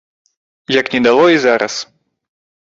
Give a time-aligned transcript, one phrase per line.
[0.75, 1.87] Як не дало і зараз.